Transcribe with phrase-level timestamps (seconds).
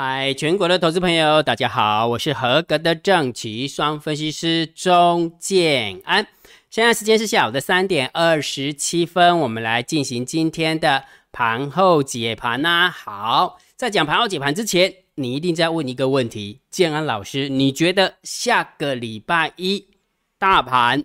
[0.00, 6.24] 嗨，全国的投资朋友，大家好，我是合格的正奇双分析师钟建安。
[6.70, 12.88] 现在时间是下午的三点二十七分，我们来进行今天的盘后解盘呐。
[12.88, 19.84] 好，在讲盘后解盘之前，你一定在问一个问题：建安老师，你觉得下个礼拜一
[20.38, 21.02] 大盘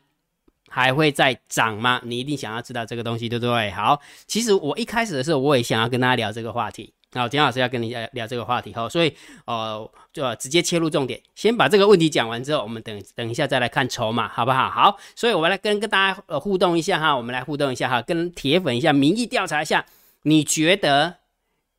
[0.69, 1.99] 还会再涨吗？
[2.03, 3.71] 你一定想要知道这个东西，对不对？
[3.71, 6.93] 好，其实我一开始的时候，我也想要跟大家聊这个话题。
[7.13, 14.67] 好，金老师要跟你聊聊这个话题哈，所以呃，就直接切入重点，先把这个问题讲完之后，我们等等一下再来看筹码，好不好？
[14.69, 19.85] 好，所以我来跟跟大家呃互动一下哈，我们来互动一下哈，跟铁粉一下，民意调查一下，
[20.23, 21.17] 你觉得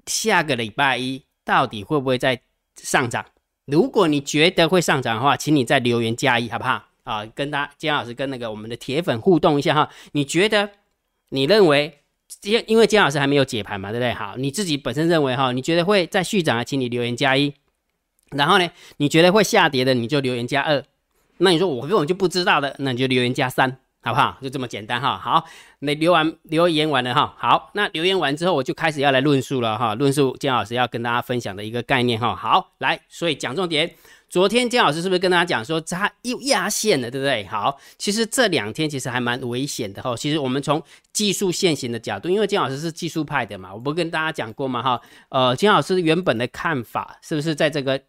[0.06, 2.40] 下个礼拜一到底会不会再
[2.76, 3.26] 上涨？
[3.64, 6.84] 如果你觉得会上涨的话，请你再留言加一，好不好？
[7.02, 10.70] 啊，跟大家金老师跟那个我们的铁粉互动一下哈，你觉得
[11.30, 11.98] 你认为？
[12.44, 14.12] 因因为姜老师还没有解盘嘛，对不对？
[14.12, 17.52] 好，你自己本身认为哈，你觉得会再续涨的，请你留言加一。
[18.30, 20.82] 然后呢，你觉得会下跌的，你就留言加二。
[21.38, 24.38] 那你说我根本就不知道的，那你就留言加三，好不好？
[24.40, 25.16] 就这么简单哈。
[25.16, 25.44] 好，
[25.80, 27.34] 那留完留言完了哈。
[27.38, 29.94] 好，那留言完之后，我就开始要来论述了哈。
[29.94, 32.34] 论述姜老师要跟大家分享的一个概念哈。
[32.34, 33.94] 好，来，所以讲重点。
[34.34, 37.46] 昨天姜老师是不是跟大家讲说它又压线了，对不对？
[37.46, 40.16] 好，其实这两天其实还蛮危险的哈。
[40.16, 40.82] 其实我们从
[41.12, 45.00] 技术线型的角度，因为姜老师是技术派的嘛，我不跟大家讲过嘛哈。
[45.28, 48.02] 呃，姜老师原本的看法是不是在这个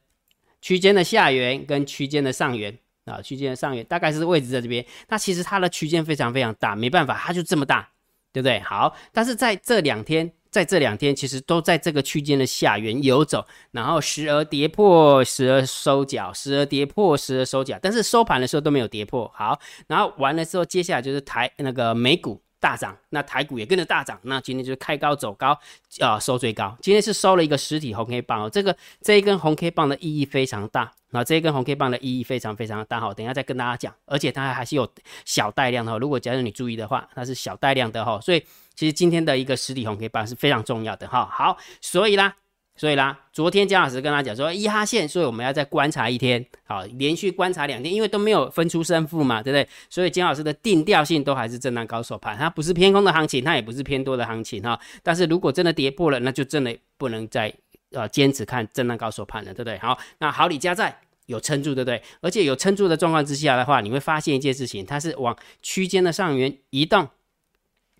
[0.63, 3.21] 区间的下缘跟区间的上缘啊？
[3.21, 7.87] 区间的上缘大概是位置在这边，那其实它的区间非常非常大，没办法，它就这么大，
[8.33, 8.59] 对不对？
[8.61, 10.33] 好，但是在这两天。
[10.55, 19.29] 在这两天，其实都在这个区间的下缘游走，然后时而跌破，时而收脚，时而跌破，时而收脚，但是收盘的时候都没有跌破。
[19.35, 25.59] 好，然后完了之后，接下来就是台那个美股大涨，那台股也跟着大涨，那今天就是开高走高，
[25.99, 26.77] 啊，收最高。
[26.81, 30.93] 今天是收了一个实体红 K 棒哦，这个这一根红 K 棒的意义非常大。
[31.09, 34.89] 那这一根红 K 棒的意义非常非常大哈，等一下再跟大家讲，而且它还是有
[35.25, 35.97] 小带量的哈。
[35.97, 38.41] 如果假如你注意的话，它是小带量的哈，所以
[38.75, 41.27] 其实今天的一个实体红 K 棒是非常重要的哈。
[41.31, 42.35] 好，所以啦，
[42.75, 49.67] 所以啦，昨天姜老师跟他讲说一哈线，所以我们要再观察一天，好，连续观察两天，因为都没有分出胜负嘛，对不对？
[49.89, 54.79] 所以姜老师的定调性都还是震荡高手盘，它不是偏空的行情，它也不是偏多的行情哈。
[55.01, 57.53] 但是如果真的跌破了，那就真的不能再
[57.91, 59.77] 呃坚持看震荡高手盘了，对不对？
[59.79, 60.99] 好，那好李家在。
[61.27, 61.99] 有撑住，对不对？
[62.21, 67.09] 而且有撑住的状况之下的话，你会发现一件事情，它是往区间的上缘移动，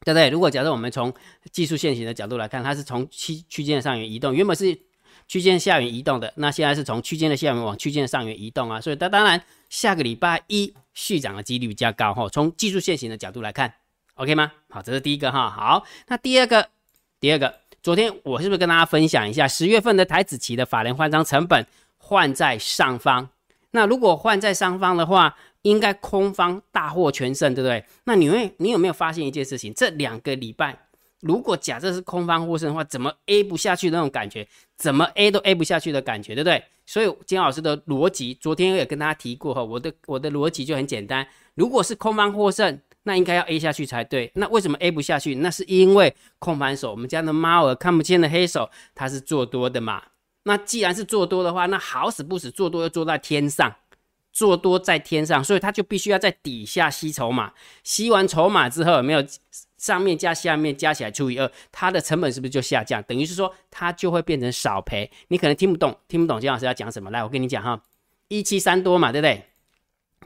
[0.05, 0.29] 对不对？
[0.29, 1.13] 如果假设我们从
[1.51, 4.79] 技术线型的角度来看，它是从区区间上缘移动，原本是
[5.27, 12.29] 区间下缘移动的，那现在是从区间的下缘往区间的上缘移动啊，所以它当然下个礼拜一续涨的几率比较高哈。
[12.29, 13.73] 从技术线型的角度来看
[14.13, 14.51] ，OK 吗？
[14.69, 15.49] 好，这是第一个哈。
[15.49, 16.69] 好，那第二个，
[17.19, 21.66] 第二个，昨天我是不是跟大家分享一下十月份的台子期的法人换张成本？
[21.97, 23.29] 换在上方，
[23.72, 25.35] 那如果换在上方的话，
[25.66, 27.84] 应该空方大获全胜，对不对？
[28.03, 29.74] 那你会，你有没有发现一件事情？
[29.74, 30.78] 这两个礼拜，
[31.22, 34.48] 如果假设是空方获胜的话，怎么 A 不下去那种感觉？
[34.78, 36.64] 怎么 A 都 A 不下去的感觉，对不对？
[36.86, 44.32] 所以金老师的逻辑，昨天也跟大家提过哈，我的我的逻辑就很简单，如果是空方获胜，那应该要 A 下去才对。
[44.36, 45.34] 那为什么 A 不下去？
[45.34, 50.03] 那是因为空盘手，我们家的猫儿看不见的黑手，它是做多的嘛。
[50.44, 53.76] 那既然是做多的话，那好死不死做多又做在天上，
[54.35, 57.53] 做多在天上，所以他就必须要在底下吸筹码，
[57.85, 59.25] 吸完筹码之后没有
[59.78, 63.01] 上面加下面加起来除以二，它的成本是不是就下降？
[63.03, 65.09] 等于是说它就会变成少赔。
[65.29, 67.09] 你可能听不懂，听不懂金老师要讲什么？
[67.12, 67.81] 来，我跟你讲哈，
[68.28, 69.41] 一七三多嘛，对不对？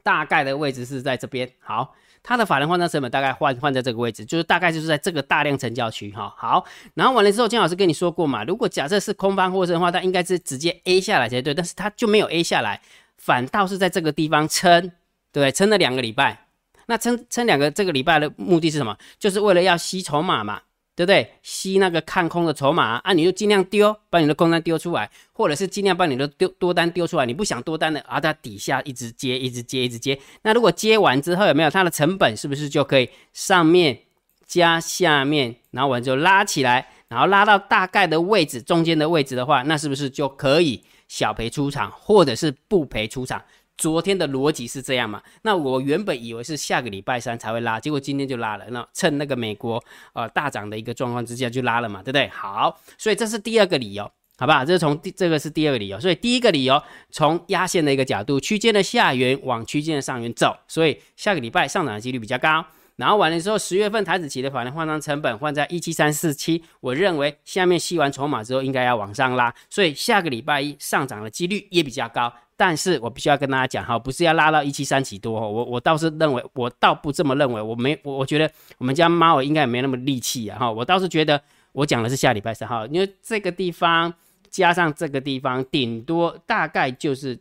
[0.02, 1.94] 大概的位置是在这边，好。
[2.22, 6.32] 它的法人换张成本大概换换在这个位置，就是大概就是在这个大量成交区哈。
[6.38, 12.82] 好，然后完了之后，金老师跟你说过嘛，如果假设是空方获胜的话，它应该是直接 A 下来才对，但是它就没有 A 下来，
[13.20, 14.92] 反倒是在这个地方撑，
[15.32, 16.48] 对，撑了两个礼拜。
[16.88, 18.98] 那撑撑两个这个礼拜的目的是什么？
[19.20, 20.62] 就是为了要吸筹码嘛。
[20.96, 21.32] 对不对？
[21.42, 27.26] 吸那个看空的筹码啊，你就尽量丢，把你的空单丢出来，或者是尽量把你的丢多单丢出来。
[27.26, 30.20] 你不想多单的啊，在底下一直接，一直接，一直接。
[30.42, 32.36] 那如果接完之后有没有它的成本？
[32.36, 33.98] 是不是就可以上面
[34.46, 43.44] 加下面，然后完之后拉起来，然后拉到大概的位置，中间的位置的话，那是不是就可以小赔出场，或者是不赔出场？
[43.78, 45.24] 昨天的逻辑是这样嘛？
[45.44, 48.66] 那我原本以为是下个礼拜三才会拉，结果今天就拉了。
[48.72, 52.28] 那趁那个美国呃大涨的一个状况之下就拉了嘛，对不对？
[52.28, 54.66] 好，所以这是第二个理由，好吧？
[54.66, 55.98] 这是从第这个是第二个理由。
[55.98, 62.66] 所以第一个理由从压线的一个角度，区间的下缘往区间的上缘走，所以下个礼拜上涨的几率比较高。
[63.00, 72.32] 然后完了之后，十月份台子期的法人换仓成本换在一七三四七，我认为下面吸完筹码之后应该要往上拉，所以下个礼拜一上涨的几率也比较高。
[72.58, 81.42] 但是我必须要跟大家讲哈，不是要拉到一七三几多，我我倒是认为，我倒不这么认为，我没我我觉得我们家猫应该也没那么力气啊哈，我倒是觉得
[81.72, 84.14] 我讲的是下礼拜三号，因为这个地方
[84.50, 87.40] 加上这个地方，顶多大概就是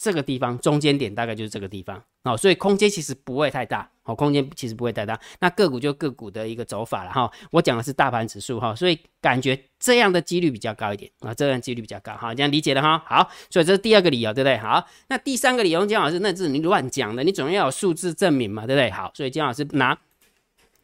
[0.00, 2.02] 这个地方中间点，大概就是这个地方。
[2.22, 5.18] 哦，所以空间其实不会太大，哦，空间其实不会太大。
[5.40, 7.30] 那个股就个股的一个走法了哈。
[7.50, 13.02] 我讲的是大盘指数哈，所以感觉这样的几率比较高一点啊，这样几率比较高哈，这样理解的哈。
[13.06, 14.56] 好，所以这是第二个理由，对不对？
[14.56, 18.90] 好，那第三个理由，姜老师那是你乱讲的，你总要有数字证明嘛，对不对？
[18.90, 19.98] 好，所以姜老师拿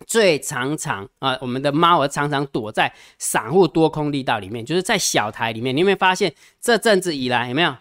[0.07, 7.77] 最常常啊，我们的猫儿常常躲在散户多空力道里面，就是在小台里面，你有没有发现这阵子以来有没有？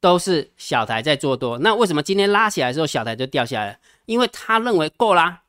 [0.00, 3.78] 都是小台在做多，那为什么今天拉起来的时候小台就掉下来？
[4.04, 5.42] 因为他认为够啦，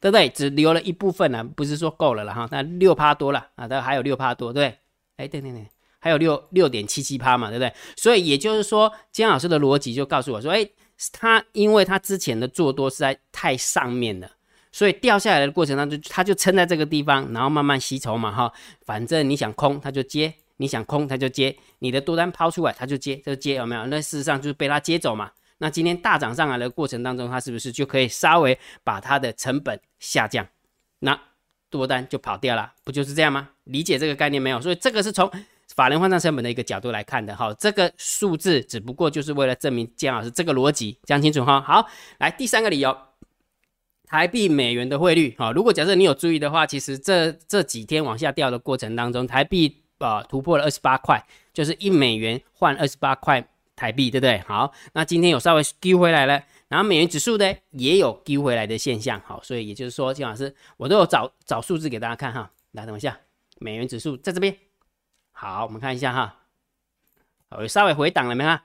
[0.00, 0.28] 对不对？
[0.28, 4.78] 只留了一部分呢，不是说够了了哈，那六趴多了啊，它还有六趴多，对不对？
[5.16, 5.66] 哎，对对对，
[5.98, 7.72] 还有六六点七七趴嘛，对不对？
[7.96, 10.66] 所以也就是说，姜老师的逻辑就告诉我说，哎，
[11.12, 14.28] 他因为他之前的做多是在太上面了，
[14.72, 18.52] 所以掉下来的过程当中，他就撑在这个地方，然后慢慢吸筹嘛哈，
[18.84, 20.34] 反正你想空他就接。
[20.60, 23.86] 你想空，他就接；你的多单抛出来，他就接，就接，有没有？
[23.86, 25.30] 那事实上就是被他接走嘛。
[25.56, 30.46] 那今天大涨上来的过程当中，他是不是就可以稍微把它的成本下降？
[30.98, 31.18] 那
[31.70, 33.48] 多单就跑掉了，不就是这样吗？
[33.64, 34.60] 理解这个概念没有？
[34.60, 35.30] 所以这个是从
[35.74, 37.54] 法人换算成本的一个角度来看的哈。
[37.54, 41.62] 这个数字只不过就是为了证明姜老师这个逻辑讲清楚哈。
[41.62, 42.94] 好，来第三个理由，
[44.04, 45.52] 台币美元的汇率哈。
[45.52, 49.79] 如果假设你有注意的话，其实这这几天往下掉的过程当中，台币。
[50.00, 54.38] 呃，突破了二十八块，就是一美元换二十八块台币，对不对？
[54.40, 63.18] 好，那今天有稍微丢回来了，然后美元指数呢也有丢回来的现象，好，所以也就是说，金老师我都有找找数字给大家看哈，来等一下，
[63.58, 64.56] 美元指数在这边，
[65.32, 66.36] 好，我们看一下哈，
[67.50, 68.58] 我稍微回档了没有？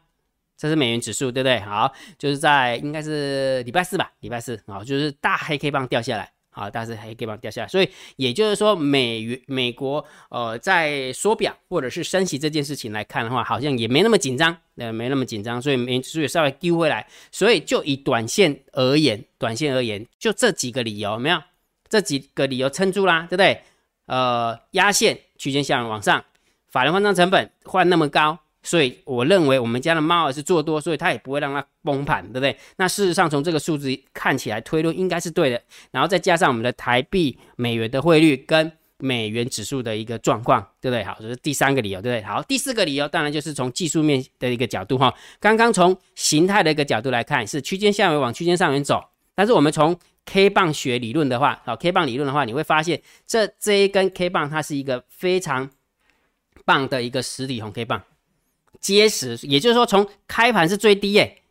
[0.58, 1.60] 这是美元指数，对不对？
[1.60, 6.32] 好，就是在应该是礼拜四吧，礼拜四，好，就是大黑 K 棒掉下来。
[6.56, 17.06] 好，但是还可以往掉下来，所以也就是说，美元美国呃在缩表或者是升息这件事情来看的话，好像也没那么紧张，呃，没那么紧张，所以美所以稍微丢回来。
[17.30, 21.42] 所以就以短线而言，短线而言，就这几个理由，没有
[21.90, 23.62] 这几个理由撑住啦，对不对？
[24.06, 26.24] 呃，压线区间向往上，
[26.70, 28.40] 法人换仓成本换那么高。
[28.66, 32.58] 所以我认为我们家的猫儿是做多，所以它也不会让它崩盘，对不对？
[32.78, 41.04] 那事实上从这个数字看起来推论应该是对的，然后再加上我们的台币美元的汇率跟美元指数的一个状况，对不对？
[41.04, 42.28] 好，这是第三个理由，对不对？
[42.28, 45.14] 好，第四个理由当然就是从技术面的一个角度哈。
[45.40, 49.04] 刚刚从形态的一个角度来看是区间下围往区间上缘走，
[49.36, 49.96] 但是我们从
[50.26, 55.70] K 棒学理论的话，好，K 棒理论的话，你会发现这这一根 K 棒它是一个非常
[56.64, 58.02] 棒的一个实体红 K 棒。
[58.80, 61.42] 结实，也就是说，从开盘是最低耶，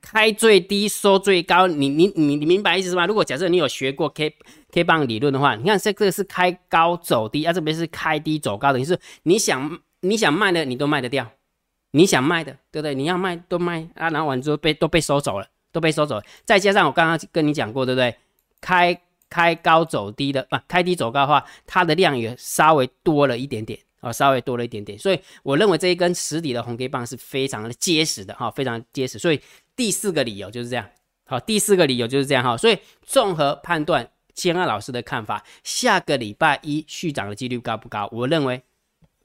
[0.00, 3.06] 开最低收最高，你你你你明白意思吗？
[3.06, 4.34] 如果假设你有学过 K
[4.72, 11.30] K 棒理论的话，你看这这个是开高走低，啊这边是开低走高，等于是你想你想卖的你都卖得掉，
[11.90, 12.94] 你想卖的对不对？
[12.94, 16.22] 你要卖都卖啊，然后完之后被都被收走了，都被收走了。
[16.44, 18.14] 再加上我刚刚跟你讲过，对不对？
[18.60, 19.00] 开
[19.30, 23.78] 开高走低的啊，开低走高的话，它的量也稍微多了一点点。
[24.00, 29.18] 啊，稍微多了一点点，所以我认为这一根实体的红 K 棒是非常的结实的哈，非常结实。
[29.18, 29.40] 所以
[29.74, 30.88] 第四个理由就是这样，
[31.26, 32.56] 好，第四个理由就是这样哈。
[32.56, 38.08] 所以综合判断，千二老师的看法，下个礼拜一续涨的几率高不高？
[38.12, 38.62] 我认为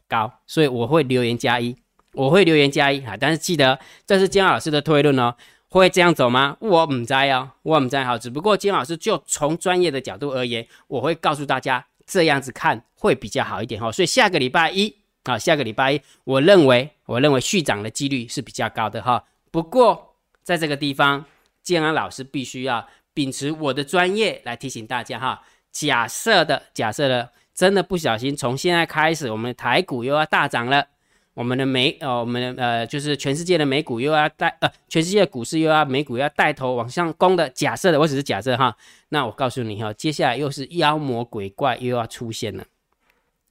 [0.08, 1.76] 高，所以我会留言加一，
[2.14, 3.16] 我会留言加一哈。
[3.16, 5.36] 但是记得这是金老师的推论哦，
[5.70, 6.58] 会这样走吗？
[6.60, 8.18] 我唔知哦，我唔知哈。
[8.18, 11.86] 只不过金老师就从专业的角度而言，我会告诉大家。
[12.06, 19.24] 这样子看会比较好一点哈，所以下个礼拜一啊，下个礼拜一，我认为我认为续涨的几率是比较高的哈。
[19.52, 21.26] 不过在这个地方，
[21.62, 25.42] 建安老师必须要秉持我的专业来提醒大家哈。
[25.72, 30.88] 假设的假设的，真的不小心从现在开始，我们台股又要大涨了。
[31.34, 38.76] 我们的美呃，我们的呃，就是全世界的美股又要带呃，全世界股市又要美股要带头往上攻的假设的，我只是假设哈。
[39.10, 42.64] 那我告诉你哈，接下来又是妖魔鬼怪又要出现了。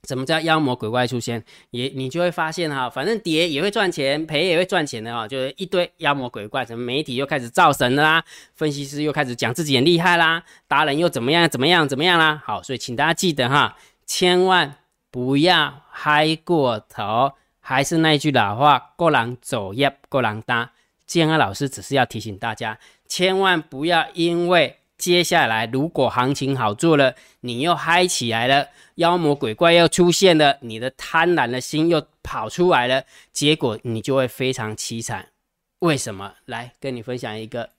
[0.08, 1.44] 什么叫妖魔鬼怪出现？
[1.70, 6.64] 也你就会发现哈，反正跌也会赚钱，赔也会赚钱的哈，就是一堆妖魔鬼怪。
[6.64, 8.24] 什么媒体又开始造神啦，
[8.54, 12.40] 分析师又开始讲自己很厉害啦，达人又怎么样怎么样怎么样啦。
[12.44, 14.74] 好，所以请大家记得哈，千万
[15.10, 17.32] 不要嗨过头。
[17.62, 20.72] 还是那句老话，过人走业，过人搭。
[21.06, 35.28] 建安老师只是要提醒大家，千万不要因为接下来如果行情好做了，你又嗨起来了，妖魔鬼怪又出现了，你的贪婪的心又跑出来了，结果你就会非常凄惨。
[35.80, 36.34] 为什么？
[36.46, 37.70] 来跟你分享一个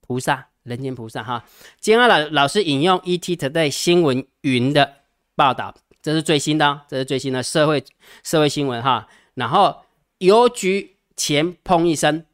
[0.00, 1.44] 菩萨，人间菩萨哈。
[1.80, 4.96] 今天老老师引用 ET Today 新闻云的
[5.34, 7.82] 报道，这是最新的，这是最新的社会
[8.24, 9.08] 社会新闻哈。
[9.34, 9.84] 然后
[10.18, 12.26] 邮局前砰一声，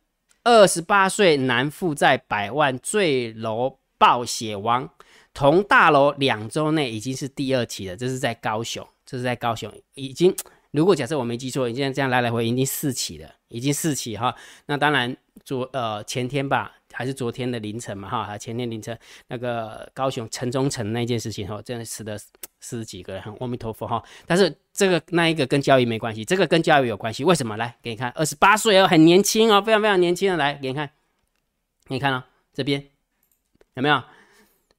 [0.42, 4.88] 二十八岁男负债百万坠楼暴血亡，
[5.34, 10.34] 同大楼两周内已经是第二起了，这是在高雄，这是在高雄已经。
[10.70, 14.34] 如果假设我没记错，已经这样来来回已经四起了，已经四起哈。
[14.66, 22.18] 那当然昨呃前天吧，还是昨天的凌晨嘛哈，前天凌晨那个高雄城中城那件事情哈，真的死了
[22.60, 24.02] 四十几个人，阿弥陀佛哈。
[24.26, 27.24] 但是这个那一个跟教育没关系，这个跟教育有关系。
[27.24, 27.56] 为什么？
[27.56, 30.90] 来给你看，二十八岁哦，很年轻哦，非常非常年轻的，来给你看，
[31.88, 32.84] 你看哦，这边
[33.74, 34.02] 有没有？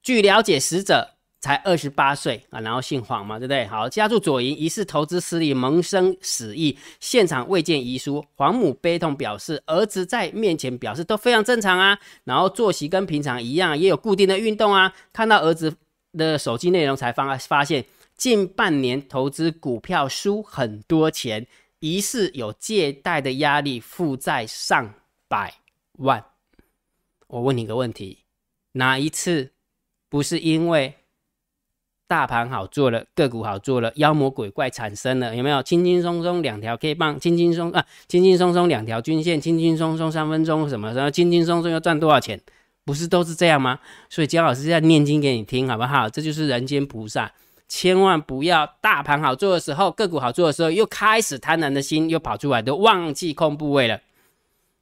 [0.01, 1.18] 据了解，死者。
[1.41, 3.65] 才二十八岁啊，然后姓黄嘛，对不对？
[3.67, 8.25] 好，家住左营，疑似投资失利，萌生死意，现场未见遗书。
[8.35, 14.93] 黄母悲痛表示，儿子在面前表示都非常正常啊，然后作息跟平常一样，也有固定的运动啊。
[15.13, 15.73] 看到儿子
[16.11, 17.85] 的手机内容，才发发现
[18.17, 21.47] 近半年投资股票输很多钱，
[21.79, 24.93] 疑似有借贷的压力，负债上
[25.29, 25.53] 百
[25.99, 26.21] 万。
[27.27, 28.25] 我问你个问题，
[28.73, 29.51] 哪一次
[30.09, 30.95] 不是因为？
[32.09, 35.61] 大盘好做了，个股好做了，妖魔鬼怪产生了，有没有？
[35.61, 40.91] 轻轻松松两条 K 棒，轻轻松啊，轻轻松松两条均线，轻轻松松三分钟什么？
[40.93, 42.41] 然后轻轻松松要赚多少钱？
[42.83, 43.77] 不是都是这样吗？
[44.09, 46.09] 所以姜老师在念经给你听，好不好？
[46.09, 47.31] 这就是人间菩萨，
[47.67, 53.99] 千万不要大盘好做的时候，个股好做的时候，又开始贪婪的心又跑出来，都忘记控部位了。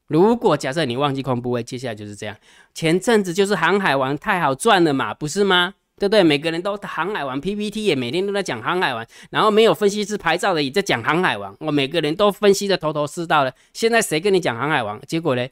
[0.07, 2.37] 如果假设你忘记控部位，接下来就是这样。
[2.73, 5.73] 前阵子就是航海王太好赚了嘛，不是吗？
[5.99, 6.21] 对不对？
[6.21, 11.55] 每个人都航海王 PPT 也每天都在讲航海王，然后没有分析师牌照的也在讲航海王。
[11.59, 13.51] 我每个人都分析的头头是道了。
[13.73, 15.01] 现在谁跟你讲航海王？
[15.07, 15.47] 结果呢？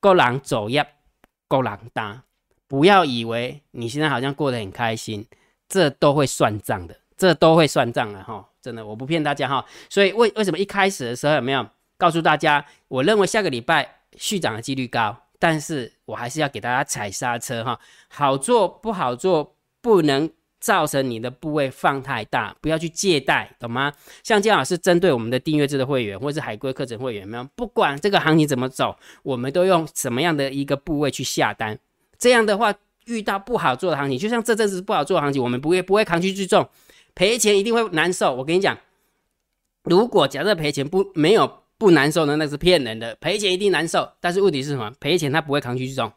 [0.00, 0.80] 够狼走一
[1.46, 2.24] 够狼搭。
[2.66, 5.24] 不要以为你现在好像过得很开心，
[5.68, 8.44] 这都会算账的，这都会算账的哈。
[8.60, 9.64] 真的，我不骗大家哈。
[9.88, 11.64] 所以为为什么一开始的时候有没有
[11.96, 12.66] 告诉大家？
[12.88, 17.78] 我认为下个礼拜续涨的几率高，但是我还是要给大家踩刹车哈。
[18.08, 19.54] 好做不好做。
[19.80, 20.30] 不能
[20.60, 23.92] 造成你的部位放太大，不要去借贷，懂吗？
[24.24, 27.44] 像姜老师针对我们的订阅制的会员，或是海龟课程会员，没有？
[27.54, 31.78] 不管这个行情怎么走，我们都用什么样的一个部位去下单？
[32.18, 32.74] 这样的话，
[33.06, 36.68] 遇到不好做的行情，就像这阵子不好做的行情，我们不会不会扛去聚重，
[37.14, 38.34] 赔钱一定会难受。
[38.34, 38.76] 我跟你讲，
[39.84, 44.10] 如果假设赔钱不没有不难受的，那是骗人的，赔钱一定难受。
[44.20, 44.92] 但是问题是什么？
[44.98, 46.12] 赔钱他不会扛去聚重。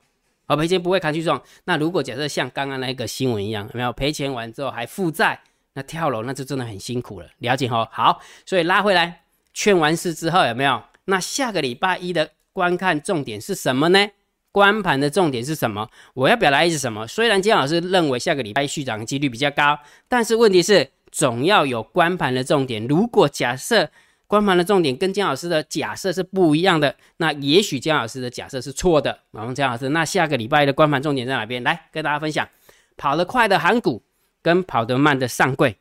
[0.55, 1.41] 赔钱不会扛去撞。
[1.65, 5.39] 那如果假设像刚刚那个新闻一样，有没有赔钱完之后还负债，
[5.73, 7.27] 那跳楼那就真的很辛苦了。
[7.39, 7.87] 了解哈？
[7.91, 9.21] 好，所以拉回来
[9.53, 10.81] 劝完事之后有没有？
[11.05, 14.07] 那下个礼拜一的观看重点是什么呢？
[14.51, 15.89] 观盘的重点是什么？
[16.13, 17.07] 我要表达意思什么？
[17.07, 19.79] 虽然金老师认为下个礼拜续涨的几率比较高，
[20.09, 22.85] 但是问题是总要有关盘的重点。
[22.87, 23.89] 如果假设
[24.31, 29.19] 光盘的重点跟姜老师的假设是不一样的，那也许姜老师的假设是错的。
[29.31, 31.61] 我们姜老师，那下个礼拜的光盘重点在哪边？
[31.63, 32.47] 来跟大家分享，
[32.95, 34.01] 跑得快的韩股
[34.41, 35.75] 跟跑得慢的上柜，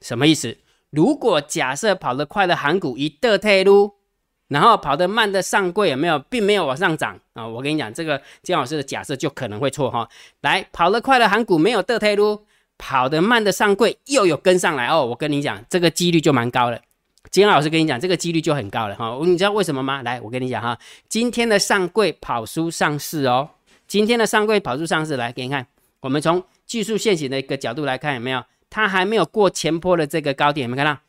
[0.00, 0.56] 什么意思？
[0.88, 3.92] 如果假设跑得快的韩股一得退路，
[4.48, 7.46] 然后跑得慢的上柜有没有，并没有往上涨啊？
[7.46, 10.08] 我跟你讲，这个姜老师的假设就可能会错哈。
[10.40, 12.46] 来，跑得快的韩股没有得退路，
[12.78, 15.04] 跑得慢的上柜又有跟上来哦。
[15.04, 16.80] 我跟你讲，这个几率就蛮高了。
[17.30, 19.18] 今天老师跟你讲，这个几率就很高了哈。
[19.24, 20.02] 你知道为什么吗？
[20.02, 20.78] 来，我跟你讲哈，
[21.08, 23.50] 今天的上柜跑输上市哦。
[23.86, 25.66] 今天的上柜跑输上市，来给你看。
[26.00, 28.42] 我们从技术线型的一个角度来看，有没有？
[28.70, 31.00] 它还没有过前坡的这个高点，有没有看到？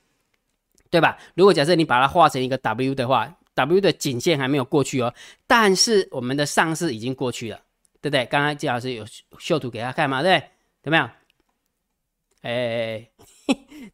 [0.89, 1.17] 对吧？
[1.35, 5.13] 如果假设你把它画成一个 W 的话，W 的颈线还没有过去哦。
[5.45, 7.59] 但是我们的上市已经过去了，
[8.01, 8.25] 对不对？
[8.25, 9.05] 刚刚季老师有
[9.37, 10.21] 秀图给他看嘛？
[10.23, 10.41] 对，
[10.83, 11.09] 有没有？
[12.41, 13.09] 哎。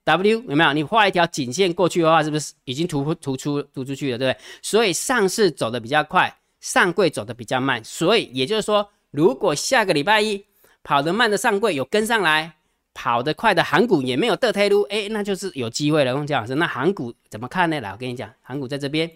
[0.04, 0.74] W 有没有？
[0.74, 4.44] 你画一条颈线过去的话，是不是已经突突出突出去了，对不对？
[4.64, 7.84] 所以上市走的比较快，上柜走的比较慢。
[7.84, 10.44] 所以也就是说，如果下个礼拜一
[10.82, 12.56] 跑得慢的上柜有跟上来，
[12.96, 16.16] 跑得快的韩股也没有得退路，哎，那就是有机会了。
[16.16, 17.80] 问姜老师，那韩股怎么看呢？
[17.80, 19.10] 来，我跟你讲，韩股在这边。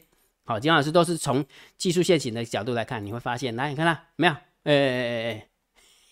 [0.46, 1.44] 好，姜老师都是从
[1.78, 4.34] 技术线型的角度来看，你会发现，来，你看到没有？
[4.64, 4.94] 哎哎
[5.24, 5.48] 哎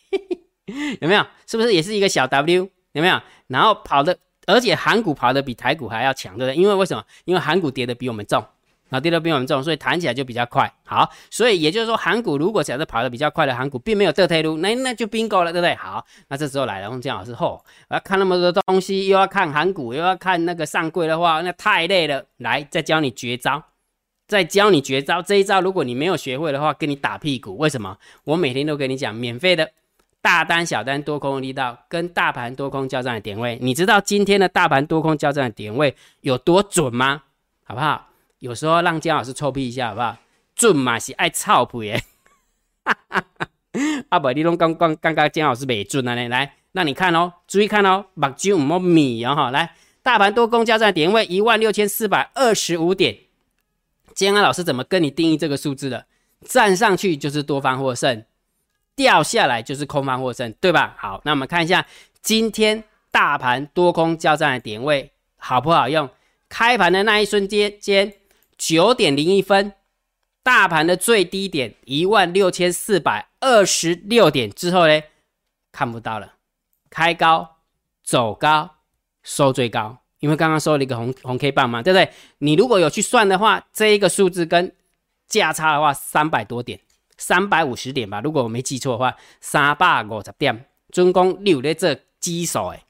[0.09, 1.25] 哎，有没有？
[1.45, 2.71] 是不是也是一个小 W？
[2.95, 3.21] 有没有？
[3.47, 6.55] 然后跑的，而且韩股跑的比台股还要强，对不对？
[6.55, 7.03] 因为为什么？
[7.25, 8.39] 因为韩股跌的比我们重，
[8.87, 10.73] 然后跌的比我们重，所以弹起来就比较快。
[10.85, 15.75] 好，所以也就是说，韩股如果假设跑的比较快的韩股，并没有得退路，那那就冰沟了，对不对？
[15.75, 22.23] 好，那这时候来了，洪江老师后，我要看那么多东西，又要看韩股，又要看那个上柜的话，那太累了。
[22.37, 23.61] 来，再教你绝招，
[24.25, 25.21] 再教你绝招。
[25.21, 27.57] 这一招如果你没有学会的话，跟你打屁股。
[27.57, 27.97] 为什么？
[28.23, 29.71] 我每天都跟你讲免费的。
[30.25, 37.21] 大单、小单、多空力道跟大盘多空交战的点位，你知道今天的大盘多空交战的点位有多准吗？
[37.63, 38.09] 好不好？
[38.39, 40.17] 有时候让姜老师臭屁一下，好不好？
[40.55, 42.03] 准嘛是爱臭屁耶！
[44.09, 46.27] 啊不，你拢刚刚刚刚姜老师没准了呢。
[46.27, 49.51] 来，那你看哦，注意看哦，目睭唔好眯哦哈。
[49.51, 53.15] 来，大盘多空交战点位一万六千四百二十五点，
[54.15, 56.07] 姜老师怎么跟你定义这个数字的？
[56.41, 58.23] 站上去就是多方获胜。
[58.95, 60.95] 掉下来就是空方获胜，对吧？
[60.97, 61.85] 好，那我们看一下
[62.21, 66.09] 今天大盘多空交战的点位好不好用？
[66.47, 68.13] 开盘的那一瞬间，间
[68.57, 69.73] 九点零一分，
[70.43, 75.01] 大盘的最低点一万六千四百二十六点之后呢，
[75.71, 76.33] 看不到了。
[76.89, 77.57] 开高
[78.03, 78.75] 走高
[79.23, 82.09] 收最高，因为刚刚收了一个红红 K 棒嘛，对不对？
[82.37, 84.71] 你如果有去算的话，这一个数字跟
[85.27, 86.79] 价差的话，三百多点。
[87.17, 92.83] 三百五十点吧，如果我没记错的话，三百五十点，总共六在这基手哎，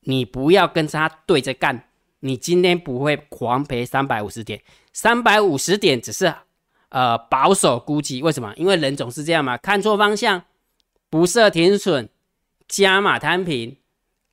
[0.00, 1.88] 你不要跟他对着干，
[2.20, 6.32] 你今天不会狂赔三百五十点，三百五十点只是
[6.90, 8.52] 呃保守估计，为什么？
[8.56, 10.44] 因为人总是这样嘛，看错方向，
[11.08, 12.08] 不设停损，
[12.68, 13.77] 加码摊平。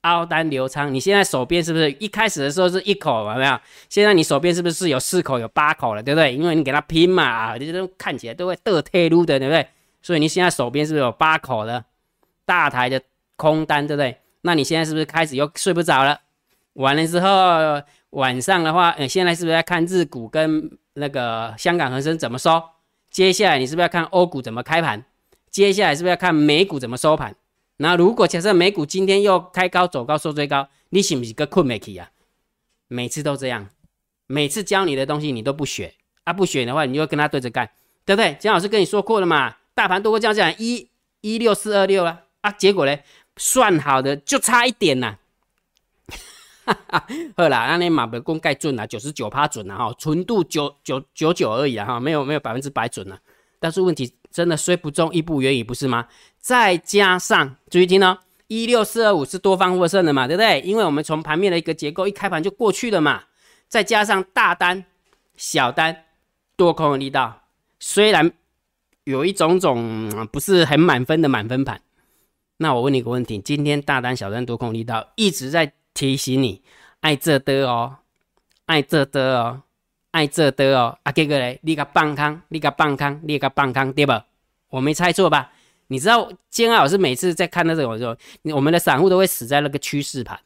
[0.05, 3.59] 凹单流仓，你现在手边是不是一开始的时候是一口有没有？
[3.89, 6.33] 现在你手边是不是有四口、有八口了，对不对？
[6.33, 9.67] 因为你给它拼嘛啊，这种看起来都会得退路的，对不对？
[10.01, 11.83] 所以你现在手边是不是有八口的
[12.45, 13.01] 大台的
[13.35, 14.17] 空单，对不对？
[14.41, 16.19] 那你现在是不是开始又睡不着了？
[16.73, 17.81] 完了之后
[18.11, 22.61] 晚上的话，呃，现在是不是要看日股跟那个香港恒生怎么收？
[23.09, 25.03] 接下来你是不是要看欧股怎么开盘？
[25.49, 27.33] 接下来是不是要看美股怎么收盘？
[27.77, 32.09] 那如果假设美股今天又开高走高收最高，你是不是个困没起啊？
[32.87, 33.69] 每次都这样，
[34.27, 37.69] 每次教你的东西你都不学啊，不学的话你就跟他对着干，
[38.05, 38.37] 对不对？
[38.39, 42.97] 姜老师跟你说过了嘛，大盘多过这样讲一一六四二六啊啊，结果呢
[43.35, 45.17] 算好的就差一点呐，
[46.63, 53.19] 哈哈，好啦，那你马不公盖准了，九十九趴准了哈，纯度九九九九而已啊哈，没有没有百分之百准了，
[53.59, 54.15] 但是问题。
[54.35, 56.09] 真的虽不中，亦不远矣，不是吗？
[56.45, 60.61] 再加上注意听哦，一六四二五是多方获胜的嘛，对不对？
[60.61, 63.23] 因为我们从盘面的一个结构，一开盘就过去了嘛。
[63.67, 64.85] 再加上大单、
[65.35, 66.03] 小单、
[66.55, 67.41] 多空的力道，
[67.79, 68.31] 虽然
[69.05, 71.81] 有一种种不是很满分的满分盘，
[72.57, 76.61] 那我问你一个问题：今天大单、小单、多空力道一直在提醒你，
[76.99, 77.95] 爱这的哦，
[78.67, 79.63] 爱这的哦。
[80.11, 84.27] 爱这的哦，啊，结果嘞，你个棒康，你个棒康，你个棒康，对吧？
[84.69, 85.51] 我没猜错吧？
[85.87, 88.15] 你知道金安老师每次在看到这种时候，
[88.55, 90.39] 我们的散户都会死在那个趋势盘，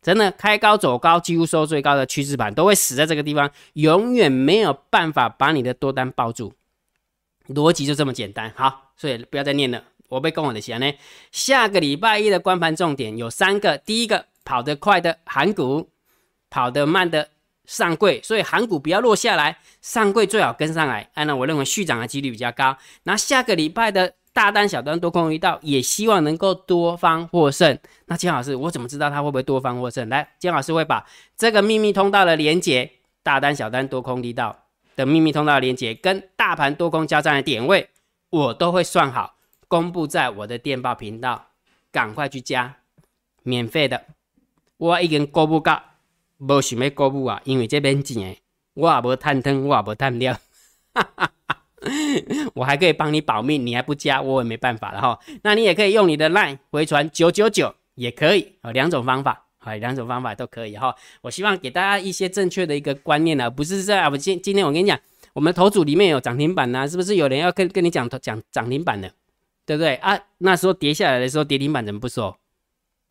[0.00, 6.52] 真的开高走高，几乎收最高的趋势盘都会死在这个地方，永远没有办法把你的多单抱住。
[7.48, 8.52] 逻辑就这么简单。
[8.56, 10.92] 好，所以不要再念了，我被跟我的钱呢。
[11.32, 15.90] 下个礼拜一的关盘重点有三个：第一个，跑得快的韩股，
[16.50, 17.30] 跑得慢的。
[17.68, 21.10] 上柜，所以韩股不要落下来，上柜最好跟上来。
[21.14, 22.78] 按照我认为续涨的几率比较高。
[23.02, 27.78] 那下个礼拜的大单、小单多空一道，也希望能够多方获胜。
[28.04, 30.06] 那金老师，我怎么知道他会不会多方获胜？
[30.10, 31.06] 来，金老师会把
[31.38, 34.54] 这个秘密通道的连接，大单、小单多空一道
[34.94, 37.88] 的秘密通道连接，跟大盘多空交战的点位，
[38.28, 39.36] 我都会算好，
[39.68, 41.46] 公布在我的电报频道，
[41.90, 42.76] 赶快去加，
[43.42, 44.04] 免费的，
[44.76, 45.82] 我已经公布到。
[46.38, 48.36] 无想要购物啊，因为这边钱，
[48.74, 50.36] 我也无探汤，我也无探料，
[52.54, 55.18] 我还可以帮你保命，你还不加，我也没办法了哈。
[55.42, 60.94] 那你也可以用你的 LINE 回传九九九，也可以啊，两种方法，啊，两种方法都可以哈。
[61.20, 64.98] 我希望给大家一些正确的一个观念呢，不是在啊我今今天我跟你讲，
[65.34, 69.12] 我们头组里面有涨停板呐，是不是有人要跟跟你讲讲涨停板的，
[69.66, 70.18] 对不对啊？
[70.38, 72.38] 那时候跌下来的时候，跌停板怎么不说？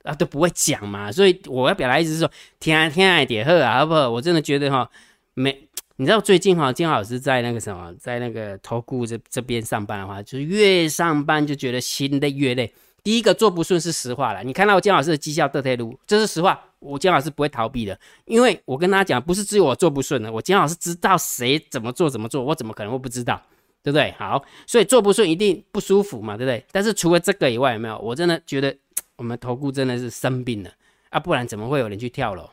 [0.03, 4.09] 啊，都不会讲嘛，所以我要表达意思是说，天天啊点喝啊，好不好？
[4.09, 4.89] 我真的觉得哈，
[5.33, 5.67] 没，
[5.97, 12.73] 你知道最近哈，金老师在那个什么，在那个投顾这这边上班的话，就是越上班就觉得心累越累。
[13.03, 23.41] 第一个做不顺是实话了，你看到金老师的绩效得退路，这是实话，我金老师不会逃避的，因为我跟大家讲，不是只有我做不顺的，我金老师知道谁怎么做怎么做，我怎么可能会不知道，
[23.83, 24.11] 对不对？
[24.17, 26.65] 好，所以做不顺一定不舒服嘛，对不对？
[26.71, 27.97] 但是除了这个以外，有没有？
[27.99, 28.75] 我真的觉得。
[29.17, 30.69] 我们投顾真的是生病了
[31.09, 32.49] 啊，不然怎么会有人去跳楼？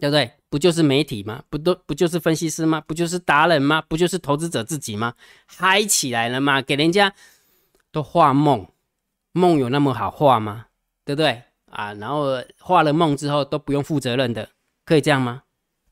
[0.00, 0.28] 对不对？
[0.50, 1.42] 不就是媒体吗？
[1.48, 2.80] 不都不就是分析师吗？
[2.80, 3.80] 不就是达人吗？
[3.88, 5.14] 不就是投资者自己吗？
[5.46, 6.60] 嗨起来了吗？
[6.60, 7.14] 给人家
[7.92, 8.66] 都画梦，
[9.32, 10.66] 梦有那么好画吗？
[11.04, 11.94] 对不对啊？
[11.94, 14.50] 然后画了梦之后都不用负责任的，
[14.84, 15.44] 可以这样吗？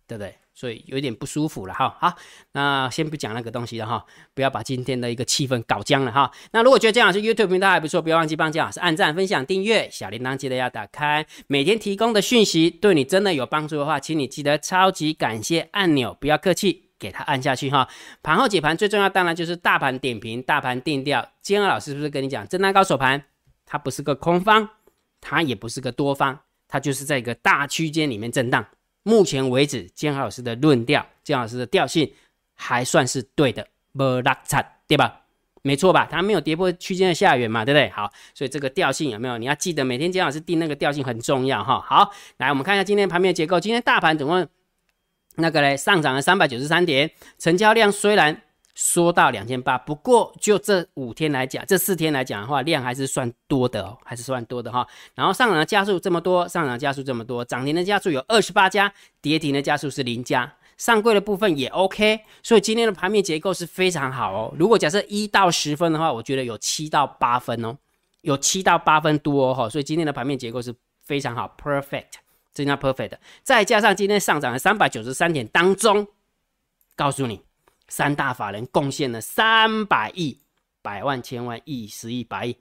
[0.09, 0.38] 对不对？
[0.59, 1.97] 所以有点不舒服了哈。
[2.01, 2.17] 好，
[2.51, 6.29] 那先不讲那个东西了哈，不要把今天的一个气氛搞僵了哈。
[6.51, 11.25] 那如果觉得姜老师 YouTube 频道还不错，不要忘记帮姜老师按赞、分享、订阅，小铃铛记得要打开。
[11.47, 17.89] 每天提供的讯息对你真的有帮助的话，请你记得超级感谢按钮，不要客气，给它按下去哈。
[18.21, 21.25] 盘后解盘最重要，当然就是大盘点评、大盘定调。
[21.41, 23.23] 今天老师是不是跟你讲，震荡高手盘，
[23.65, 24.69] 它不是个空方，
[25.21, 28.67] 它也不是个多方，它就是在一个大区间里面震荡。
[29.09, 32.13] 目前为止，建老师的论调，建老师的调性
[32.55, 33.67] 还算是对的，
[33.97, 35.23] 不拉差，对吧？
[35.63, 36.07] 没错吧？
[36.11, 37.89] 它没有跌破区间的下缘嘛，对不对？
[37.89, 39.39] 好，所以这个调性有没有？
[39.39, 41.81] 你要记得每天建老师定那个调性很重要哈。
[41.81, 43.59] 好，来我们看一下今天盘面结构。
[43.59, 44.47] 今天大盘总共
[45.37, 48.43] 那个嘞上涨了三百九十三点，成交量虽然。
[48.79, 54.87] 说到两千八，不过就这五天来讲，这四天来讲的话，量还是算多的哦，还是算多的哈。
[55.17, 64.55] 然后上涨的加速这么多，上涨加速这么多，涨停的加速有二十八家，跌停的加速是零家，上柜的部分也 OK，所以今天的盘面结构是非常好哦。
[64.57, 67.77] 如果假设一到十分的话，我觉得有七到八分哦，
[68.21, 72.21] 有七到八分多哈，所以今天的盘面结构是非常好，perfect，
[72.55, 73.15] 真的 perfect。
[73.43, 76.07] 再加上今天上涨了三百九十三点当中，
[76.95, 77.48] 告诉你。
[77.89, 80.39] 三大法人贡献了三百亿、
[80.83, 82.57] 百万、千万亿、十亿、百亿，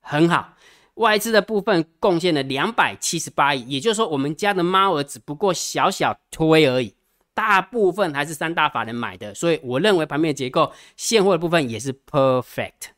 [0.00, 0.54] 很好。
[0.94, 6.94] 外资的部分贡献了两百七十八亿，也就是说，我们家的猫儿只不过小小推而已，
[7.32, 9.34] 大部分还是三大法人买的。
[9.34, 12.90] 所以我认为盘面结构现货的部分也是 perfect，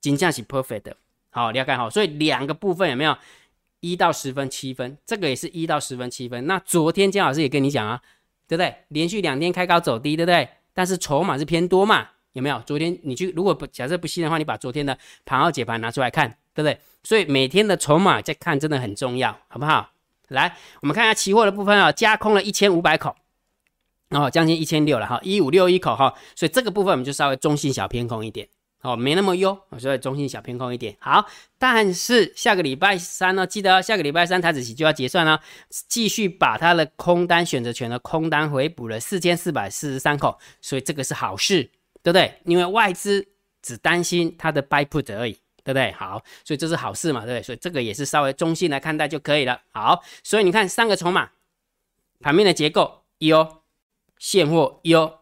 [0.00, 0.96] 金价是 perfect 的。
[1.30, 1.90] 好，了解好。
[1.90, 3.16] 所以两个部分有没有
[3.80, 4.96] 一到十分、七分？
[5.04, 6.46] 这个也是一到十分、七分。
[6.46, 8.00] 那昨天姜老师也跟你讲啊，
[8.46, 8.74] 对不对？
[8.88, 10.48] 连续两天开高走低，对不对？
[10.72, 12.08] 但是筹码是偏多嘛？
[12.32, 12.60] 有没有？
[12.64, 16.78] 昨天你去，如果不假设不信的话，你把昨天的盘后解盘拿出来看，对不对？
[17.02, 19.90] 所以每天的筹码在看真的很重要，好不好？
[20.28, 23.16] 来，我们看一下期货的部分啊，加空了一千五百口，
[24.10, 28.48] 哦，将近一千六了哈，一五六一口哈，所以这个部分我们就稍微中性小偏空一点。
[28.82, 30.96] 哦，没那么优，所以中性小偏空一点。
[31.00, 31.26] 好，
[31.58, 35.38] 但是下个礼拜三呢，记得下个礼拜三台子期就要结算了，
[35.86, 41.62] 继续把它的空单选择权的空单回补了四千四百四十三口，所以这个是好事，
[42.02, 42.40] 对不对？
[42.46, 43.28] 因为外资
[43.60, 45.92] 只担心它的 buy put 而已，对不对？
[45.92, 47.42] 好，所以这是好事嘛，对不对？
[47.42, 49.60] 所以这个也是稍微中性来看待就可以了。
[49.72, 51.28] 好，所以你看三个筹码
[52.18, 53.60] 盘面的结构优，
[54.18, 55.19] 现货优。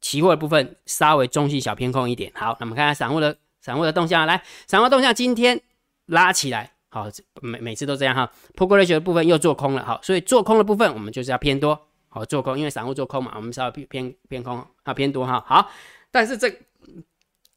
[0.00, 5.60] 期货的部分稍微中性小偏空一点，好，那我们看看散户的散户的动向，来，散户动向今天
[6.06, 7.06] 拉起来，好，
[7.40, 8.30] 每每次都这样哈。
[8.54, 15.70] 破过瑞雪的部分又做空了，好，所以做空的部分我们就是要偏多，好，做空，因为散户做空嘛，我们稍微偏偏偏空啊偏多哈，好，
[16.10, 16.50] 但是这。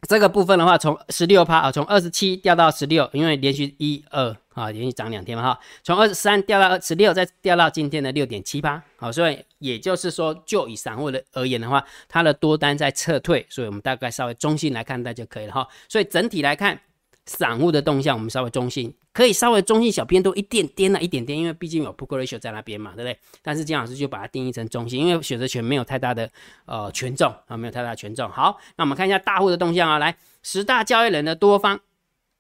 [0.08, 16.80] 这个部分的话，从十六趴啊，从二十七掉到十六，因为连续一二啊，连续涨两天嘛哈，从二十三掉到二十六，再掉到今天的六点七八，好，所以也就是说，就以散户的而言的话，它的多单在撤退，所以我们大概稍微中性来看待就可以了哈，所以整体来看。
[17.26, 23.18] 散户的动向，我们稍微中性，可以稍微中性小偏多一点点了，一点点，因为毕竟有 put ratio 在那边嘛，对不对？
[23.42, 26.30] 但是姜老师就把它定义成中性，因为选择权没有太大的
[26.66, 28.30] 呃权重啊，没有太大的权重。
[28.30, 31.80] 好，那我们看一下大户的动向啊，来，十大交易人的多方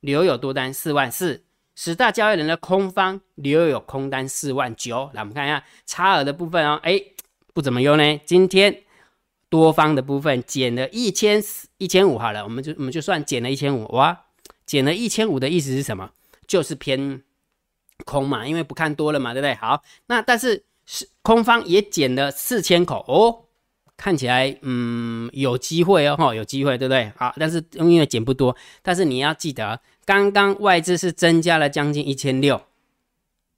[0.01, 1.43] 留有多单四万四，
[1.75, 5.09] 十大交易人的空方留有空单四万九。
[5.13, 7.01] 来，我们看一下差额的部分哦，哎，
[7.53, 8.19] 不怎么优呢。
[8.25, 8.83] 今天
[9.47, 11.41] 多方的部分减了一千
[11.77, 14.25] 一千五好了，我们就我们就算减了一千五哇。
[14.65, 16.11] 减了一千五的意思是什么？
[16.47, 17.21] 就是偏
[18.05, 19.55] 空嘛，因为不看多了嘛，对不对？
[19.55, 23.45] 好，那但是是空方也减了四千口哦，
[23.95, 27.11] 看起来嗯有机会哦，哈，有机会，对不对？
[27.15, 32.57] 好，但是因为减不多，但是你要记得，刚刚外资是增加了将近一千六，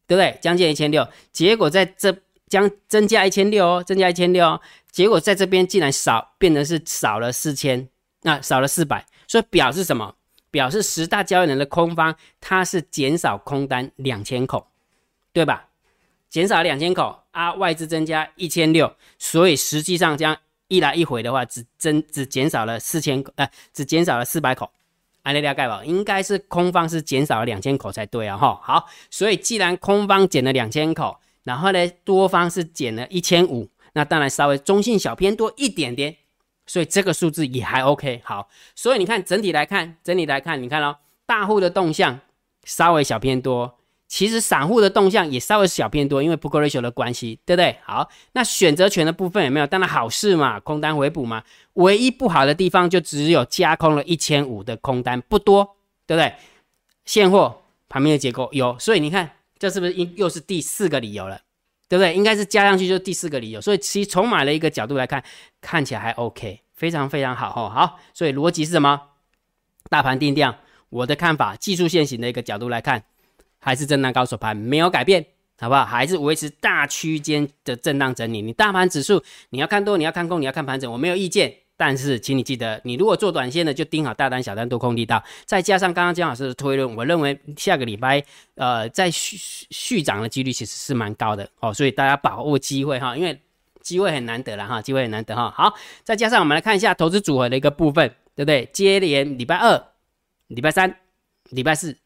[0.05, 0.37] 对不对？
[0.41, 2.15] 将近一千六，结果在这
[2.47, 7.89] 将增加一千六哦，增加一千六哦，结果在这边竟然少，变成是少了四千，
[8.21, 10.15] 那少了四百，所以表示什么？
[10.55, 14.65] 表示十大交易人的空方，它是减少空单两千口，
[15.33, 15.67] 对吧？
[16.29, 20.37] 减少两千口啊，外资增加一千六，所以实际上这样
[20.69, 24.71] 一来一回的话，只增只减少了四千口，呃，只减少了四百口。
[25.23, 28.57] 安利了盖宝，应该是空方是减少了两千口才对啊，哈。
[28.63, 36.15] 好，所以既然空方减了两千口，然后呢，多方是减了一千五，那当然稍微中性小偏多一点点。
[36.65, 42.19] 所以这个数字也还 OK，好，所以你看整体来看，整体来看，你看哦，大户的动向
[42.63, 47.78] 稍微小偏多，其实散户的动向也稍微小偏多，因为 put ratio 的关系，对不对？
[47.84, 49.67] 好，那选择权的部分有没有？
[49.67, 51.43] 当然好事嘛，空单回补嘛。
[51.73, 56.34] 唯一不好的地方就只有加空了一千五的空单，不多，对不对？
[57.06, 61.41] 现货旁边的结构有，所以你看这是不是又又是第四个理由了？
[61.87, 62.13] 对不对？
[62.13, 63.61] 应该是加上去就是第四个理由。
[63.61, 65.23] 所以其实从买了一个角度来看，
[65.61, 67.69] 看起来还 OK，非常非常好哈。
[67.69, 69.01] 好，所以逻辑是什么？
[69.89, 70.57] 大盘定调，
[70.89, 73.03] 我的看法，技术线型的一个角度来看。
[73.57, 75.25] 还是震荡高手盘没有改变，
[75.59, 75.83] 好不好？
[75.83, 78.39] 还是维持大区间的震荡整理。
[78.39, 81.51] 你大盘指数你要看多，你要看空，你要看盘整，我没有意见。
[81.77, 85.23] 但是，请你记得，你如果做短线的，就盯好大单、小单多空力道。
[85.45, 88.23] 再加上刚刚姜老师的推论，我认为下个礼拜
[88.55, 89.38] 呃，在续
[89.69, 91.73] 续涨的几率其实是蛮高的哦。
[91.73, 93.39] 所以大家把握机会哈，因为
[93.81, 95.51] 机会很难得了哈，机会很难得哈。
[95.51, 98.69] 好，再加上我们来看一下投资组合的一个部分，对不对？
[98.71, 99.88] 接连礼拜二、
[100.47, 100.97] 礼拜三、
[101.49, 101.97] 礼拜四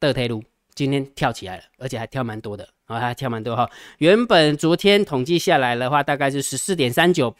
[0.00, 0.42] 的推路。
[0.74, 3.70] 今天跳起来了，而且还跳蛮多的，啊，还跳蛮多哈。
[3.98, 7.36] 原本昨天统计下来的话，大概是十四点三九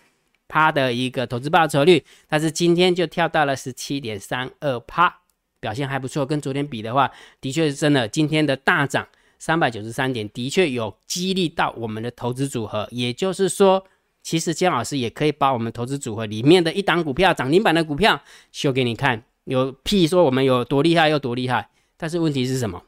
[0.53, 5.21] 趴的一个投资报酬率，但是今天就跳到了十七点三二趴，
[5.59, 6.27] 表现还不错。
[6.27, 7.11] 跟昨天比的话，
[7.41, 8.07] 的确是真的。
[8.07, 12.87] 今天的大涨三百九十三点，的确有激励到我们的投资组合。
[12.91, 13.83] 也就是说，
[14.23, 21.71] 其实姜老师也可以把我们投资组合里面的一档股票涨停板的股票秀给你看，有屁说我们有多厉害又多厉害。
[21.97, 22.83] 但是问题是什么？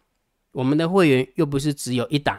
[0.53, 2.39] 我们的会员又不是只有一档，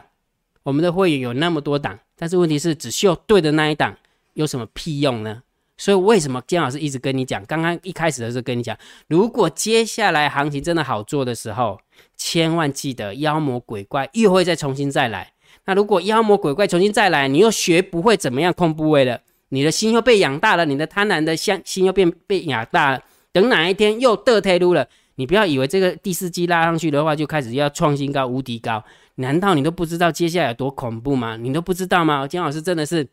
[0.62, 3.96] 我们的会员有那么多档，但是问题是只秀对的那一档
[4.36, 5.42] 有什么屁用呢？
[5.78, 8.76] 所以为什么姜老师一直跟你讲，刚刚一开始的时候跟你讲，
[9.08, 11.78] 如果接下来行情真的好做的时候，
[12.16, 15.32] 千万记得妖魔鬼怪又会再重新再来。
[15.66, 24.86] 那如果妖魔鬼怪重新再来，你又学不会怎么样控部位了，你的心又被养大了，你的贪婪的心心又变被养大了，等哪一天又得退路了。
[25.16, 28.82] 你不要以为这个第四季拉上去的话，就开始要创新高、无敌高，
[29.16, 31.36] 难道你都不知道接下来有多恐怖吗？
[31.36, 32.26] 你都不知道吗？
[32.28, 33.06] 金老师真的是，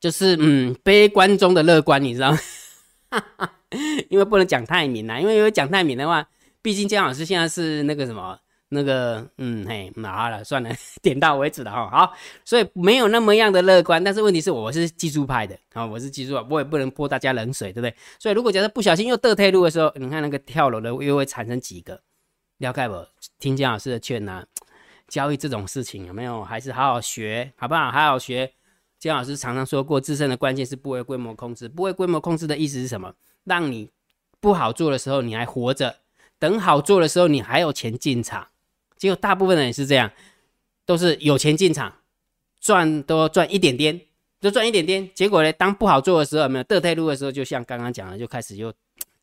[0.00, 2.38] 就是嗯，悲观中的乐观，你知道吗？
[4.08, 6.26] 因为不能讲太明啦，因为因为讲太明的话，
[6.62, 8.38] 毕竟姜老师现在是那个什么。
[8.70, 10.68] 那个，嗯，嘿，好了，算了，
[11.00, 11.88] 点到为止了哈。
[11.88, 12.12] 好，
[12.44, 17.94] 所以没有那么样的乐观，但是问题是我是技术派的啊，我是技术，我也不能泼大家冷水，对不对？
[18.18, 21.98] 所以如果假设不小心又得退路的时候，你看那个跳楼的又会产生几个？
[22.58, 23.06] 了解不？
[23.38, 24.44] 听姜老师的劝呐，
[25.08, 26.44] 交易这种事情有没有？
[26.44, 27.90] 还是好好学，好不好？
[27.90, 28.52] 好好学。
[28.98, 31.68] 姜老师常常说过，自身的关键是不为规模控制。
[31.68, 33.14] 不为规模控制的意思是什么？
[33.44, 33.90] 让你
[34.40, 35.96] 不好做的时候你还活着，
[36.38, 38.48] 等好做的时候你还有钱进场。
[38.96, 40.10] 结果大部分人也是这样，
[40.84, 41.98] 都是有钱进场，
[42.60, 44.00] 赚都赚一点点，
[44.40, 45.08] 就赚一点点。
[45.14, 48.72] 结果呢，当不好做的时候，没有得退路的时候，就像刚刚讲的，就开始又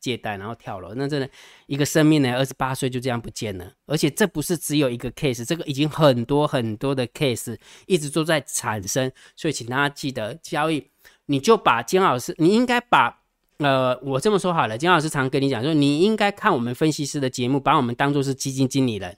[0.06, 0.94] 借贷，然后跳楼。
[0.94, 1.28] 那真的
[1.66, 3.72] 一个生命呢，二十八岁就这样不见了。
[3.86, 9.10] 而且这不是只有一个 case，这个已经很多很多的 case 一直都在产生。
[9.34, 10.86] 所以请大家记得交易，
[11.26, 13.22] 你就把金老师，你应该把
[13.58, 19.16] 呃，我这么说好了，金老师常跟你讲说，你应该看我们分析师的节目，把我们当做是基金经理人。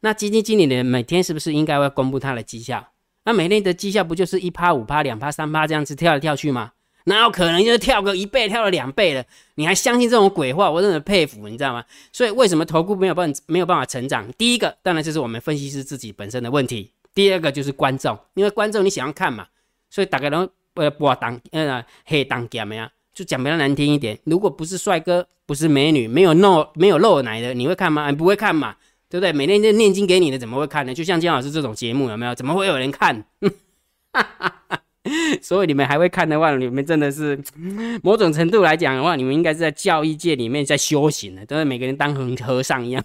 [0.00, 2.92] 那基金经理人每天是不是应该会公布他的绩效？
[3.24, 6.72] 那每天的绩效不就是一趴、五趴、两趴、三趴这样子跳来跳去吗？
[7.06, 9.24] 哪有可能就是跳个一倍、跳了两倍了？
[9.54, 10.70] 你还相信这种鬼话？
[10.70, 11.84] 我真的佩服，你知道吗？
[12.12, 14.30] 所以为什么投顾没有办没有办法成长？
[14.36, 19.46] 第一个当然就是我们分析师自己本身的问题，第二个就是观众，因为观众你想要看嘛，
[19.88, 22.90] 所以大概都呃不当呃黑当干呀？
[23.14, 28.10] 就讲比较难听一点，如果不是帅哥，不是美女，没有露没有露奶的，你会看吗？
[28.10, 28.76] 你不会看嘛？
[29.08, 29.32] 对不对？
[29.32, 30.92] 每天就念经给你的，怎么会看呢？
[30.92, 32.34] 就像姜老师这种节目，有没有？
[32.34, 33.24] 怎么会有人看？
[35.40, 37.38] 所以你们还会看的话，你们真的是
[38.02, 43.04] 某种程度来讲的话，你们应该是在教育界里面在修行的，都是每个人当和和尚一样，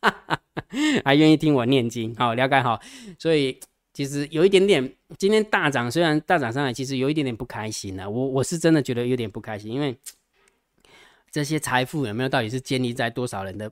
[1.04, 2.80] 还愿意听我念经，好了解好。
[3.18, 3.58] 所以
[3.92, 8.08] 其实有一点点，今天大涨，虽然大涨上来，其实有一点点不开心呢。
[8.08, 9.96] 我我是真的觉得有点不开心，因为
[11.30, 13.70] 这些财富有没有到底是建立在多少人的？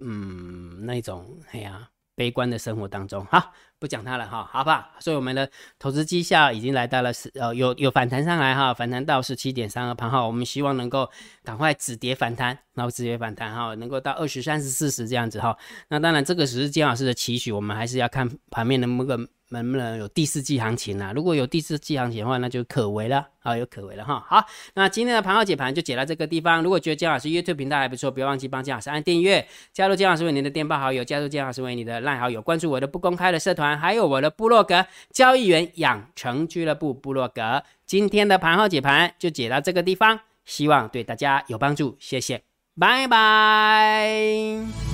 [0.00, 4.84] 嗯，那种哎呀，悲观的生活当中，哈，不讲它了哈，好不好？
[5.00, 11.10] 所以我们的投资绩效已经来到了十，呃，有有反弹上来哈，反弹到十七点三二盘哈，我们希望能够
[11.42, 15.56] 赶快止跌反弹，然后止跌反弹哈，能够到二十三十四十这样子哈。
[15.88, 19.28] 那当然，这个只是金老师的期许，我们还是要看盘面能不能。
[19.54, 21.12] 能不能有第四季行情啊？
[21.14, 24.22] 如果有第四季行情的话，那就可为了啊，有可为了哈。
[24.28, 26.62] 好，那今天的盘后解盘就解到这个地方。
[26.62, 37.62] 如果觉得姜老师 YouTube 频道还不错，不要忘记帮姜老师按订阅，加入姜老师为你的电报好友，加入姜老师为你的烂好友，关注我的不公开的社团，还有我的部落格交易员养成俱乐部部落格。
[37.86, 42.42] 今天的盘后解盘就解到这个地方，希望对大家有帮助，谢谢，
[42.78, 44.93] 拜拜。